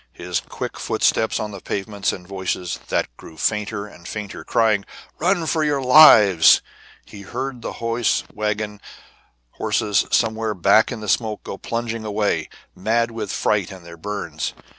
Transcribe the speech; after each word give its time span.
He 0.11 0.23
heard 0.23 0.49
quick 0.49 0.79
footsteps 0.79 1.39
on 1.39 1.51
the 1.51 1.61
pavements, 1.61 2.11
and 2.11 2.27
voices, 2.27 2.79
that 2.87 3.15
grew 3.17 3.37
fainter 3.37 3.85
and 3.85 4.07
fainter, 4.07 4.43
crying: 4.43 4.83
"Run 5.19 5.45
for 5.45 5.63
your 5.63 5.79
lives!" 5.83 6.63
He 7.05 7.21
heard 7.21 7.61
the 7.61 7.73
hose 7.73 8.23
wagon 8.33 8.81
horses 9.51 10.07
somewhere 10.09 10.55
back 10.55 10.91
in 10.91 11.01
the 11.01 11.07
smoke 11.07 11.43
go 11.43 11.55
plunging 11.59 12.03
away, 12.03 12.49
mad 12.75 13.11
with 13.11 13.31
fright 13.31 13.69
and 13.71 13.85
their 13.85 13.95
burns. 13.95 14.55